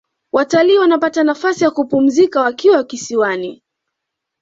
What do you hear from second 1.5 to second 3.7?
ya kupumzika wakiwa kisiwani